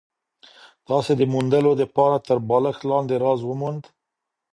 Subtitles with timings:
[0.87, 3.83] تاسي د موندلو دپاره تر بالښت لاندي راز وموند؟